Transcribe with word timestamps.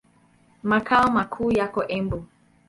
Makao 0.63 1.11
makuu 1.11 1.51
yako 1.51 1.83
Embu. 1.87 2.25